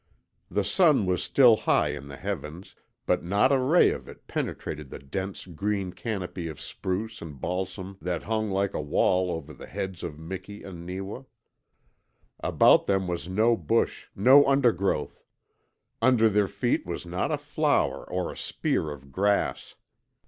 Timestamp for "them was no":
12.87-13.55